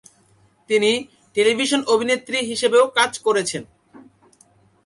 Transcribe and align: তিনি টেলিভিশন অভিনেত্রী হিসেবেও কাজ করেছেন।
তিনি 0.69 0.91
টেলিভিশন 1.35 1.81
অভিনেত্রী 1.93 2.37
হিসেবেও 2.49 2.85
কাজ 2.97 3.11
করেছেন। 3.19 3.63